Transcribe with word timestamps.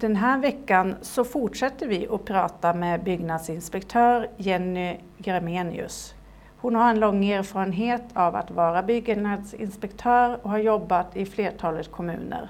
Den 0.00 0.16
här 0.16 0.38
veckan 0.38 0.94
så 1.00 1.24
fortsätter 1.24 1.86
vi 1.86 2.08
att 2.08 2.24
prata 2.24 2.74
med 2.74 3.04
byggnadsinspektör 3.04 4.28
Jenny 4.36 4.96
Gramenius. 5.18 6.14
Hon 6.56 6.74
har 6.74 6.90
en 6.90 7.00
lång 7.00 7.24
erfarenhet 7.24 8.02
av 8.12 8.36
att 8.36 8.50
vara 8.50 8.82
byggnadsinspektör 8.82 10.38
och 10.42 10.50
har 10.50 10.58
jobbat 10.58 11.16
i 11.16 11.26
flertalet 11.26 11.90
kommuner. 11.90 12.48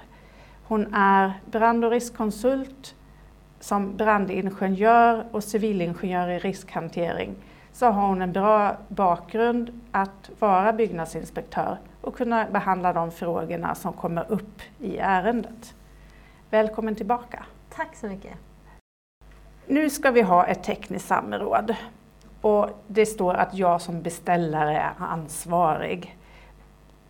Hon 0.63 0.93
är 0.93 1.33
brand 1.45 1.85
och 1.85 1.91
riskkonsult 1.91 2.95
som 3.59 3.97
brandingenjör 3.97 5.25
och 5.31 5.43
civilingenjör 5.43 6.27
i 6.27 6.39
riskhantering 6.39 7.35
så 7.71 7.85
har 7.85 8.07
hon 8.07 8.21
en 8.21 8.33
bra 8.33 8.77
bakgrund 8.87 9.81
att 9.91 10.29
vara 10.39 10.73
byggnadsinspektör 10.73 11.77
och 12.01 12.15
kunna 12.15 12.45
behandla 12.51 12.93
de 12.93 13.11
frågorna 13.11 13.75
som 13.75 13.93
kommer 13.93 14.31
upp 14.31 14.61
i 14.79 14.97
ärendet. 14.97 15.75
Välkommen 16.51 16.95
tillbaka. 16.95 17.45
Tack 17.69 17.95
så 17.95 18.07
mycket. 18.07 18.33
Nu 19.67 19.89
ska 19.89 20.11
vi 20.11 20.21
ha 20.21 20.45
ett 20.45 20.63
tekniskt 20.63 21.07
samråd 21.07 21.75
och 22.41 22.69
det 22.87 23.05
står 23.05 23.33
att 23.33 23.53
jag 23.53 23.81
som 23.81 24.01
beställare 24.01 24.77
är 24.77 24.93
ansvarig. 24.97 26.17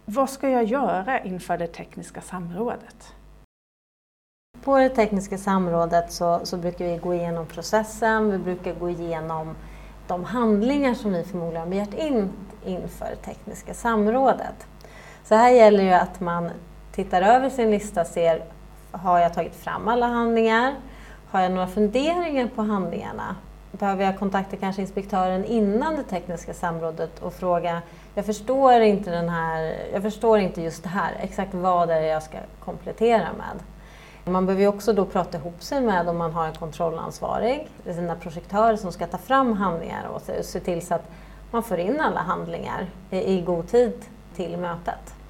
Vad 0.05 0.29
ska 0.29 0.49
jag 0.49 0.63
göra 0.63 1.19
inför 1.19 1.57
det 1.57 1.67
tekniska 1.67 2.21
samrådet? 2.21 3.13
På 4.63 4.77
det 4.77 4.89
tekniska 4.89 5.37
samrådet 5.37 6.11
så, 6.11 6.39
så 6.43 6.57
brukar 6.57 6.85
vi 6.85 6.97
gå 6.97 7.13
igenom 7.13 7.45
processen, 7.45 8.31
vi 8.31 8.37
brukar 8.37 8.73
gå 8.73 8.89
igenom 8.89 9.55
de 10.07 10.23
handlingar 10.23 10.93
som 10.93 11.11
ni 11.11 11.23
förmodligen 11.23 11.61
har 11.61 11.69
begärt 11.69 11.93
in 11.93 12.29
inför 12.65 13.05
det 13.05 13.15
tekniska 13.15 13.73
samrådet. 13.73 14.67
Så 15.23 15.35
här 15.35 15.49
gäller 15.49 15.83
ju 15.83 15.91
att 15.91 16.19
man 16.19 16.49
tittar 16.91 17.21
över 17.21 17.49
sin 17.49 17.71
lista 17.71 18.01
och 18.01 18.07
ser, 18.07 18.43
har 18.91 19.19
jag 19.19 19.33
tagit 19.33 19.55
fram 19.55 19.87
alla 19.87 20.07
handlingar? 20.07 20.75
Har 21.31 21.41
jag 21.41 21.51
några 21.51 21.67
funderingar 21.67 22.47
på 22.55 22.61
handlingarna? 22.61 23.35
Behöver 23.71 24.03
jag 24.03 24.19
kontakta 24.19 24.55
kanske 24.55 24.81
inspektören 24.81 25.45
innan 25.45 25.95
det 25.95 26.03
tekniska 26.03 26.53
samrådet 26.53 27.19
och 27.19 27.33
fråga, 27.33 27.81
jag 28.15 28.25
förstår 28.25 28.73
inte, 28.73 29.11
den 29.11 29.29
här, 29.29 29.75
jag 29.93 30.01
förstår 30.01 30.39
inte 30.39 30.61
just 30.61 30.83
det 30.83 30.89
här, 30.89 31.13
exakt 31.21 31.53
vad 31.53 31.87
det 31.87 31.93
är 31.93 32.03
jag 32.03 32.23
ska 32.23 32.37
komplettera 32.59 33.27
med. 33.37 33.59
Man 34.33 34.45
behöver 34.45 34.61
ju 34.61 34.67
också 34.67 34.93
då 34.93 35.05
prata 35.05 35.37
ihop 35.37 35.63
sig 35.63 35.81
med 35.81 36.09
om 36.09 36.17
man 36.17 36.33
har 36.33 36.47
en 36.47 36.53
kontrollansvarig, 36.53 37.67
sina 37.85 38.15
projektörer 38.15 38.75
som 38.75 38.91
ska 38.91 39.07
ta 39.07 39.17
fram 39.17 39.53
handlingar 39.53 40.05
och 40.07 40.21
se 40.45 40.59
till 40.59 40.85
så 40.85 40.93
att 40.93 41.11
man 41.51 41.63
får 41.63 41.79
in 41.79 41.99
alla 41.99 42.19
handlingar 42.19 42.87
i 43.09 43.41
god 43.41 43.67
tid 43.67 43.93
till 44.35 44.57
mötet. 44.57 45.20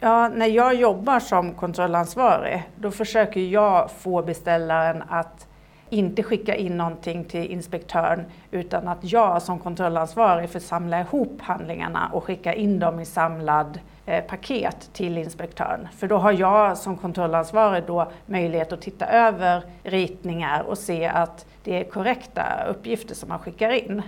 Ja, 0.00 0.28
när 0.28 0.46
jag 0.46 0.74
jobbar 0.74 1.20
som 1.20 1.54
kontrollansvarig 1.54 2.62
då 2.76 2.90
försöker 2.90 3.40
jag 3.40 3.90
få 3.90 4.22
beställaren 4.22 5.02
att 5.08 5.46
inte 5.90 6.22
skicka 6.22 6.54
in 6.54 6.76
någonting 6.76 7.24
till 7.24 7.50
inspektören 7.50 8.24
utan 8.50 8.88
att 8.88 8.98
jag 9.12 9.42
som 9.42 9.58
kontrollansvarig 9.58 10.50
får 10.50 10.60
samla 10.60 11.00
ihop 11.00 11.40
handlingarna 11.40 12.10
och 12.12 12.24
skicka 12.24 12.54
in 12.54 12.78
dem 12.78 13.00
i 13.00 13.04
samlad 13.04 13.80
eh, 14.06 14.24
paket 14.24 14.90
till 14.92 15.18
inspektören. 15.18 15.88
För 15.96 16.06
då 16.06 16.16
har 16.16 16.32
jag 16.32 16.78
som 16.78 16.96
kontrollansvarig 16.96 17.84
då 17.86 18.10
möjlighet 18.26 18.72
att 18.72 18.82
titta 18.82 19.06
över 19.06 19.62
ritningar 19.82 20.62
och 20.62 20.78
se 20.78 21.06
att 21.06 21.46
det 21.64 21.80
är 21.80 21.84
korrekta 21.84 22.44
uppgifter 22.68 23.14
som 23.14 23.28
man 23.28 23.38
skickar 23.38 23.70
in. 23.70 24.02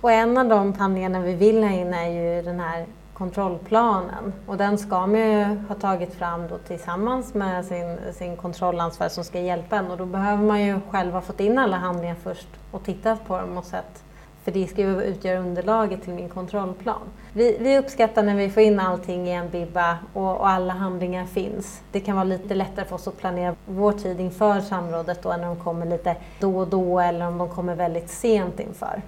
Och 0.00 0.12
en 0.12 0.38
av 0.38 0.48
de 0.48 0.74
handlingarna 0.74 1.20
vi 1.20 1.34
vill 1.34 1.62
ha 1.62 1.70
in 1.70 1.94
är 1.94 2.08
ju 2.08 2.42
den 2.42 2.60
här 2.60 2.86
kontrollplanen 3.22 4.32
och 4.46 4.56
den 4.56 4.78
ska 4.78 5.06
man 5.06 5.20
ju 5.20 5.44
ha 5.68 5.74
tagit 5.74 6.14
fram 6.14 6.48
då 6.48 6.58
tillsammans 6.58 7.34
med 7.34 7.64
sin, 7.64 7.98
sin 8.12 8.36
kontrollansvarig 8.36 9.12
som 9.12 9.24
ska 9.24 9.40
hjälpa 9.40 9.76
en 9.76 9.90
och 9.90 9.96
då 9.96 10.06
behöver 10.06 10.42
man 10.42 10.62
ju 10.62 10.80
själv 10.90 11.12
ha 11.12 11.20
fått 11.20 11.40
in 11.40 11.58
alla 11.58 11.76
handlingar 11.76 12.16
först 12.22 12.48
och 12.70 12.84
tittat 12.84 13.26
på 13.26 13.38
dem 13.38 13.58
och 13.58 13.64
sett 13.64 14.02
för 14.44 14.52
det 14.52 14.66
ska 14.66 14.82
ju 14.82 15.02
utgöra 15.02 15.38
underlaget 15.38 16.02
till 16.02 16.12
min 16.12 16.28
kontrollplan. 16.28 17.02
Vi, 17.32 17.56
vi, 17.60 17.78
uppskattar 17.78 18.22
när 18.22 18.36
vi 18.36 18.50
får 18.50 18.62
in 18.62 18.80
allting 18.80 19.28
i 19.28 19.32
en 19.32 19.50
bibba 19.50 19.98
och, 20.12 20.36
och, 20.36 20.48
alla 20.48 20.72
handlingar 20.72 21.26
finns. 21.26 21.82
Det 21.92 22.00
kan 22.00 22.16
vara 22.16 22.24
lite 22.24 22.54
lättare 22.54 22.84
för 22.84 22.96
oss 22.96 23.08
att 23.08 23.18
planera 23.18 23.54
vår 23.66 23.92
tid 23.92 24.20
inför 24.20 24.60
samrådet 24.60 25.22
då 25.22 25.30
än 25.30 25.40
när 25.40 25.46
de 25.46 25.56
kommer 25.56 25.86
lite 25.86 26.16
då 26.40 26.58
och 26.58 26.68
då 26.68 27.00
eller 27.00 27.26
om 27.26 27.38
de 27.38 27.48
kommer 27.48 27.74
väldigt 27.74 28.10
sent 28.10 28.60
inför. 28.60 29.02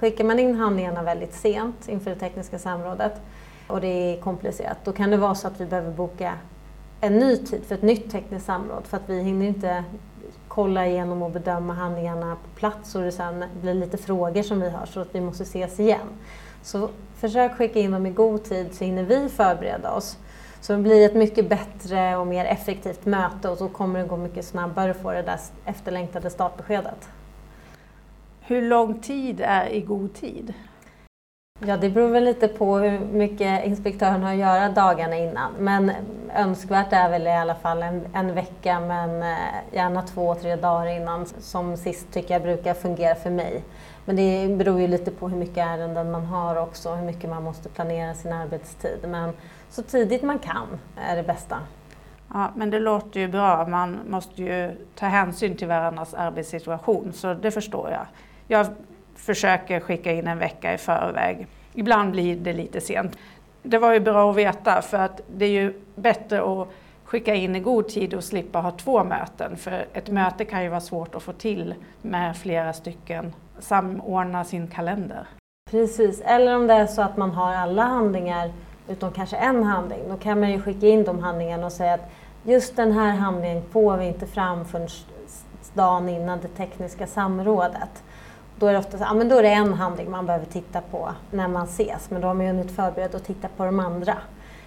Skickar 0.00 0.24
man 0.24 0.38
in 0.38 0.54
handlingarna 0.54 1.02
väldigt 1.02 1.34
sent 1.34 1.88
inför 1.88 2.10
det 2.10 2.16
tekniska 2.16 2.58
samrådet 2.58 3.12
och 3.68 3.80
det 3.80 3.88
är 3.88 4.20
komplicerat, 4.20 4.78
då 4.84 4.92
kan 4.92 5.10
det 5.10 5.16
vara 5.16 5.34
så 5.34 5.46
att 5.46 5.60
vi 5.60 5.66
behöver 5.66 5.90
boka 5.90 6.34
en 7.00 7.18
ny 7.18 7.36
tid 7.36 7.64
för 7.64 7.74
ett 7.74 7.82
nytt 7.82 8.10
tekniskt 8.10 8.46
samråd 8.46 8.86
för 8.86 8.96
att 8.96 9.08
vi 9.08 9.22
hinner 9.22 9.46
inte 9.46 9.84
kolla 10.48 10.86
igenom 10.86 11.22
och 11.22 11.30
bedöma 11.30 11.74
handlingarna 11.74 12.36
på 12.36 12.60
plats 12.60 12.94
och 12.94 13.02
det 13.02 13.12
sen 13.12 13.44
blir 13.60 13.74
lite 13.74 13.96
frågor 13.96 14.42
som 14.42 14.60
vi 14.60 14.70
har 14.70 14.86
så 14.86 15.00
att 15.00 15.14
vi 15.14 15.20
måste 15.20 15.42
ses 15.42 15.80
igen. 15.80 16.08
Så 16.62 16.88
försök 17.14 17.52
skicka 17.52 17.80
in 17.80 17.90
dem 17.90 18.06
i 18.06 18.10
god 18.10 18.44
tid 18.44 18.74
så 18.74 18.84
hinner 18.84 19.02
vi 19.02 19.28
förbereda 19.28 19.92
oss. 19.92 20.18
Så 20.60 20.72
det 20.72 20.78
blir 20.78 21.06
ett 21.06 21.14
mycket 21.14 21.48
bättre 21.48 22.16
och 22.16 22.26
mer 22.26 22.44
effektivt 22.44 23.06
möte 23.06 23.48
och 23.48 23.58
så 23.58 23.68
kommer 23.68 24.00
det 24.00 24.08
gå 24.08 24.16
mycket 24.16 24.44
snabbare 24.44 24.90
att 24.90 24.96
få 24.96 25.12
det 25.12 25.22
där 25.22 25.38
efterlängtade 25.64 26.30
startbeskedet. 26.30 27.08
Hur 28.40 28.62
lång 28.62 29.00
tid 29.00 29.40
är 29.44 29.68
i 29.68 29.80
god 29.80 30.14
tid? 30.14 30.54
Ja, 31.66 31.76
det 31.76 31.90
beror 31.90 32.08
väl 32.08 32.24
lite 32.24 32.48
på 32.48 32.78
hur 32.78 32.98
mycket 32.98 33.64
inspektören 33.64 34.22
har 34.22 34.32
att 34.32 34.38
göra 34.38 34.68
dagarna 34.68 35.16
innan. 35.16 35.52
Men 35.58 35.92
önskvärt 36.34 36.92
är 36.92 37.10
väl 37.10 37.26
i 37.26 37.32
alla 37.32 37.54
fall 37.54 37.82
en, 37.82 38.06
en 38.12 38.34
vecka, 38.34 38.80
men 38.80 39.22
eh, 39.22 39.36
gärna 39.72 40.02
två, 40.02 40.34
tre 40.34 40.56
dagar 40.56 40.86
innan. 40.86 41.26
Som 41.26 41.76
sist 41.76 42.12
tycker 42.12 42.34
jag 42.34 42.42
brukar 42.42 42.74
fungera 42.74 43.14
för 43.14 43.30
mig. 43.30 43.64
Men 44.04 44.16
det 44.16 44.56
beror 44.56 44.80
ju 44.80 44.86
lite 44.86 45.10
på 45.10 45.28
hur 45.28 45.36
mycket 45.36 45.58
ärenden 45.58 46.10
man 46.10 46.24
har 46.24 46.56
också, 46.56 46.94
hur 46.94 47.06
mycket 47.06 47.30
man 47.30 47.42
måste 47.42 47.68
planera 47.68 48.14
sin 48.14 48.32
arbetstid. 48.32 48.98
Men 49.08 49.32
så 49.70 49.82
tidigt 49.82 50.22
man 50.22 50.38
kan 50.38 50.66
är 50.96 51.16
det 51.16 51.22
bästa. 51.22 51.56
Ja, 52.32 52.50
men 52.54 52.70
det 52.70 52.80
låter 52.80 53.20
ju 53.20 53.28
bra. 53.28 53.66
Man 53.66 53.98
måste 54.08 54.42
ju 54.42 54.86
ta 54.94 55.06
hänsyn 55.06 55.56
till 55.56 55.68
varandras 55.68 56.14
arbetssituation, 56.14 57.12
så 57.12 57.34
det 57.34 57.50
förstår 57.50 57.90
jag. 57.90 58.06
Jag 58.46 58.66
försöker 59.18 59.80
skicka 59.80 60.12
in 60.12 60.26
en 60.26 60.38
vecka 60.38 60.74
i 60.74 60.78
förväg. 60.78 61.46
Ibland 61.74 62.12
blir 62.12 62.36
det 62.36 62.52
lite 62.52 62.80
sent. 62.80 63.18
Det 63.62 63.78
var 63.78 63.92
ju 63.92 64.00
bra 64.00 64.30
att 64.30 64.36
veta 64.36 64.82
för 64.82 64.98
att 64.98 65.20
det 65.36 65.44
är 65.44 65.50
ju 65.50 65.74
bättre 65.94 66.42
att 66.42 66.68
skicka 67.04 67.34
in 67.34 67.56
i 67.56 67.60
god 67.60 67.88
tid 67.88 68.14
och 68.14 68.24
slippa 68.24 68.58
ha 68.58 68.70
två 68.70 69.04
möten. 69.04 69.56
För 69.56 69.86
ett 69.92 70.08
möte 70.08 70.44
kan 70.44 70.62
ju 70.62 70.68
vara 70.68 70.80
svårt 70.80 71.14
att 71.14 71.22
få 71.22 71.32
till 71.32 71.74
med 72.02 72.36
flera 72.36 72.72
stycken. 72.72 73.34
Samordna 73.58 74.44
sin 74.44 74.68
kalender. 74.68 75.26
Precis, 75.70 76.20
eller 76.20 76.56
om 76.56 76.66
det 76.66 76.74
är 76.74 76.86
så 76.86 77.02
att 77.02 77.16
man 77.16 77.30
har 77.30 77.54
alla 77.54 77.82
handlingar 77.82 78.52
utom 78.88 79.12
kanske 79.12 79.36
en 79.36 79.64
handling. 79.64 80.00
Då 80.08 80.16
kan 80.16 80.40
man 80.40 80.50
ju 80.50 80.60
skicka 80.60 80.86
in 80.86 81.04
de 81.04 81.18
handlingarna 81.18 81.66
och 81.66 81.72
säga 81.72 81.94
att 81.94 82.10
just 82.42 82.76
den 82.76 82.92
här 82.92 83.10
handlingen 83.10 83.62
får 83.70 83.96
vi 83.96 84.06
inte 84.06 84.26
fram 84.26 84.64
förrän 84.64 84.88
dagen 85.74 86.08
innan 86.08 86.40
det 86.40 86.48
tekniska 86.48 87.06
samrådet. 87.06 88.02
Då 88.58 88.66
är 88.66 88.72
det 88.72 88.78
ofta 88.78 88.98
så, 88.98 89.04
ja, 89.04 89.14
men 89.14 89.28
då 89.28 89.36
är 89.36 89.42
det 89.42 89.48
en 89.48 89.72
handling 89.72 90.10
man 90.10 90.26
behöver 90.26 90.46
titta 90.46 90.80
på 90.80 91.08
när 91.30 91.48
man 91.48 91.64
ses, 91.64 92.10
men 92.10 92.20
då 92.20 92.28
har 92.28 92.34
man 92.34 92.46
ju 92.46 92.52
hunnit 92.52 92.70
förbereda 92.70 93.18
och 93.18 93.24
titta 93.24 93.48
på 93.56 93.64
de 93.64 93.80
andra. 93.80 94.16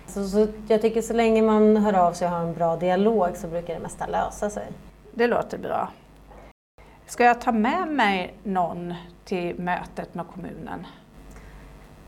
Så, 0.07 0.27
så, 0.27 0.47
jag 0.67 0.81
tycker 0.81 1.01
så 1.01 1.13
länge 1.13 1.41
man 1.41 1.77
hör 1.77 1.93
av 1.93 2.13
sig 2.13 2.27
och 2.27 2.33
har 2.33 2.39
en 2.39 2.53
bra 2.53 2.75
dialog 2.75 3.37
så 3.37 3.47
brukar 3.47 3.73
det 3.73 3.79
mesta 3.79 4.07
lösa 4.07 4.49
sig. 4.49 4.67
Det 5.13 5.27
låter 5.27 5.57
bra. 5.57 5.89
Ska 7.05 7.23
jag 7.23 7.41
ta 7.41 7.51
med 7.51 7.87
mig 7.87 8.33
någon 8.43 8.93
till 9.25 9.59
mötet 9.59 10.13
med 10.13 10.25
kommunen? 10.33 10.87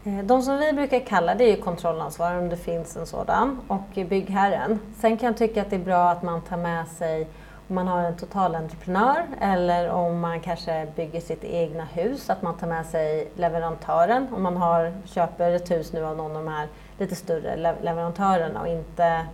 Eh, 0.04 0.26
de 0.26 0.42
som 0.42 0.58
vi 0.58 0.74
brukar 0.74 1.00
kalla 1.00 1.36
det 1.36 1.44
är 1.44 1.56
ju 1.56 1.62
kontrollansvarig 1.62 2.40
om 2.40 2.50
det 2.50 2.58
finns 2.58 2.98
en 2.98 3.06
sådan 3.06 3.60
och 3.68 4.06
byggherren. 4.10 4.80
Sen 4.98 5.18
kan 5.18 5.28
jag 5.28 5.38
tycka 5.38 5.62
att 5.62 5.70
det 5.70 5.76
är 5.76 5.86
bra 5.86 6.10
att 6.10 6.24
man 6.24 6.42
tar 6.42 6.58
med 6.58 6.88
sig 6.88 7.28
man 7.74 7.88
har 7.88 8.04
en 8.04 8.18
totalentreprenör 8.18 9.26
eller 9.42 9.90
om 9.90 10.20
man 10.20 10.40
kanske 10.40 10.88
bygger 10.96 11.22
sitt 11.22 11.44
egna 11.44 11.86
hus, 11.86 12.30
att 12.30 12.42
man 12.42 12.58
tar 12.58 12.68
med 12.68 12.86
sig 12.86 13.32
leverantören. 13.36 14.28
Om 14.36 14.44
man 14.44 14.58
har, 14.58 14.94
köper 15.06 15.52
ett 15.52 15.72
hus 15.72 15.94
nu 15.94 16.06
av 16.06 16.18
någon 16.18 16.36
av 16.36 16.44
de 16.44 16.52
här 16.52 16.68
lite 16.98 17.16
större 17.16 17.76
leverantörerna 17.82 18.62
och 18.62 18.68
inte 18.68 19.26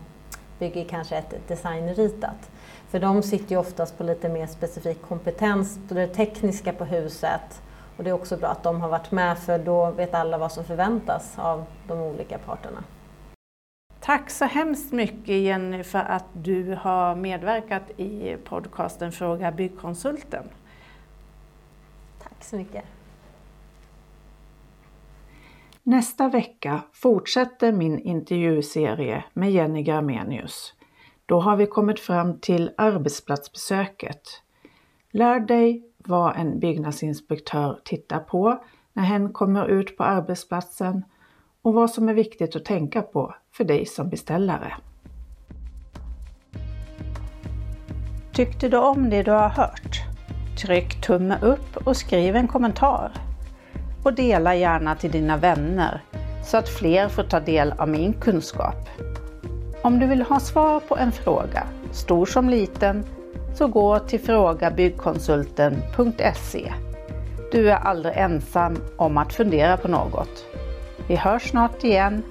bygger 0.60 0.86
kanske 0.86 1.16
ett 1.16 1.48
designritat. 1.48 2.50
För 2.90 3.00
de 3.00 3.24
sitter 3.24 3.52
ju 3.52 3.58
oftast 3.58 3.98
på 3.98 4.04
lite 4.04 4.30
mer 4.30 4.48
specifik 4.48 5.02
kompetens 5.02 5.80
på 5.88 5.94
det 5.94 6.08
tekniska 6.08 6.74
på 6.74 6.86
huset. 6.86 7.62
Och 7.98 8.04
det 8.04 8.10
är 8.10 8.14
också 8.14 8.38
bra 8.38 8.50
att 8.50 8.64
de 8.64 8.82
har 8.82 8.90
varit 8.90 9.12
med 9.12 9.40
för 9.40 9.60
då 9.60 9.92
vet 9.92 10.14
alla 10.14 10.38
vad 10.38 10.52
som 10.52 10.64
förväntas 10.64 11.34
av 11.38 11.66
de 11.88 12.00
olika 12.02 12.38
parterna. 12.38 12.84
Tack 14.10 14.30
så 14.30 14.46
hemskt 14.46 14.92
mycket 14.92 15.36
Jenny 15.36 15.84
för 15.84 16.00
att 16.00 16.26
du 16.34 16.76
har 16.82 17.16
medverkat 17.16 18.00
i 18.00 18.38
podcasten 18.44 19.12
Fråga 19.12 19.52
Byggkonsulten. 19.52 20.44
Tack 22.24 22.44
så 22.44 22.56
mycket. 22.56 22.84
Nästa 25.84 26.30
vecka 26.30 26.82
fortsätter 26.94 27.72
min 27.72 28.00
intervjuserie 28.00 29.24
med 29.34 29.52
Jenny 29.52 29.84
Gramenius. 29.84 30.74
Då 31.26 31.40
har 31.40 31.56
vi 31.56 31.66
kommit 31.66 32.00
fram 32.00 32.40
till 32.40 32.72
arbetsplatsbesöket. 32.78 34.22
Lär 35.12 35.40
dig 35.40 35.84
vad 35.98 36.36
en 36.38 36.60
byggnadsinspektör 36.60 37.80
tittar 37.86 38.20
på 38.20 38.64
när 38.94 39.04
hen 39.04 39.34
kommer 39.34 39.68
ut 39.68 39.98
på 39.98 40.04
arbetsplatsen 40.04 41.04
och 41.62 41.74
vad 41.74 41.90
som 41.90 42.10
är 42.10 42.14
viktigt 42.14 42.56
att 42.56 42.66
tänka 42.66 43.02
på 43.02 43.36
för 43.52 43.64
dig 43.64 43.86
som 43.86 44.10
beställare. 44.10 44.74
Tyckte 48.34 48.70
du 48.70 48.78
om 48.78 49.10
det 49.10 49.24
du 49.24 49.32
har 49.32 49.50
hört? 49.50 50.02
Tryck 50.62 51.02
tumme 51.02 51.38
upp 51.42 51.88
och 51.88 51.98
skriv 51.98 52.36
en 52.36 52.48
kommentar. 52.48 53.12
Och 54.04 54.14
dela 54.14 54.56
gärna 54.56 54.96
till 54.96 55.12
dina 55.12 55.38
vänner 55.38 56.04
så 56.44 56.58
att 56.58 56.70
fler 56.70 57.08
får 57.08 57.24
ta 57.24 57.40
del 57.40 57.74
av 57.78 57.90
min 57.90 58.14
kunskap. 58.14 58.90
Om 59.82 60.00
du 60.00 60.08
vill 60.08 60.22
ha 60.22 60.40
svar 60.40 60.80
på 60.80 60.98
en 60.98 61.12
fråga, 61.12 61.64
stor 61.92 62.26
som 62.26 62.50
liten, 62.50 63.04
så 63.54 63.68
gå 63.68 64.00
till 64.00 64.20
frågabyggkonsulten.se. 64.20 66.74
Du 67.52 67.72
är 67.72 67.76
aldrig 67.76 68.14
ensam 68.18 68.78
om 68.98 69.18
att 69.18 69.34
fundera 69.34 69.78
på 69.78 69.88
något. 69.88 70.49
Vi 71.10 71.16
hörs 71.16 71.50
snart 71.50 71.84
igen 71.84 72.24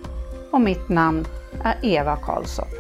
och 0.51 0.61
mitt 0.61 0.89
namn 0.89 1.27
är 1.65 1.77
Eva 1.83 2.17
Karlsson. 2.17 2.78